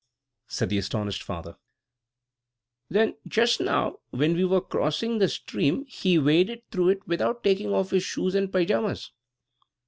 [0.47, 1.57] said the astonished farmer.
[2.89, 7.71] "Then, just now, when we were crossing the stream, he waded through it without taking
[7.71, 9.11] off his shoes and paijamas."